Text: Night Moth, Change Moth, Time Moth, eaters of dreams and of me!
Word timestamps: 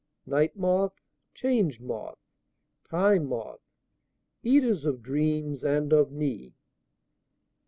Night 0.25 0.55
Moth, 0.57 0.95
Change 1.35 1.79
Moth, 1.79 2.17
Time 2.89 3.27
Moth, 3.27 3.61
eaters 4.41 4.83
of 4.83 5.03
dreams 5.03 5.63
and 5.63 5.93
of 5.93 6.11
me! 6.11 6.55